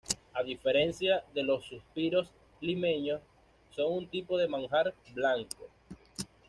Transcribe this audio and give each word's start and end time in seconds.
A 0.33 0.41
diferencia 0.41 1.23
de 1.31 1.43
los 1.43 1.63
suspiros 1.63 2.31
limeños, 2.59 3.21
son 3.69 3.93
un 3.93 4.07
tipo 4.07 4.35
de 4.39 4.47
manjar 4.47 4.95
blanco. 5.13 5.67